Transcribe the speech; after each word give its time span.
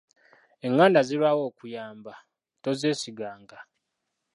Enganda 0.65 0.99
zirwawo 1.07 1.41
okuyamba, 1.49 2.13
tozeesiganga. 2.63 3.57